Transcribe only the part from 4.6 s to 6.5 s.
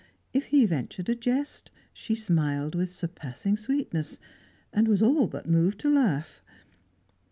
and was all but moved to laugh.